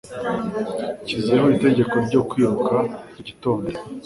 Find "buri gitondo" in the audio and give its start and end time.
3.05-3.67